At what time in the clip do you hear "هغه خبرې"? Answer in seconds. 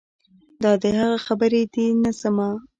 0.97-1.63